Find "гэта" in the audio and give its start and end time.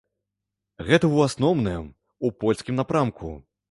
0.87-0.99